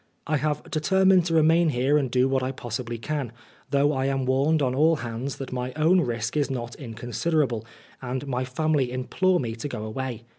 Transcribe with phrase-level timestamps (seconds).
[0.25, 3.31] I have determined to remain here and do what I possibly can,
[3.69, 7.63] though I am warned on all hands that my own risk is not inconsiderable,
[8.01, 10.23] and my family implore me to go away.